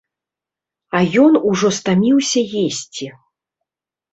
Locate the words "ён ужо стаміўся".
1.23-2.39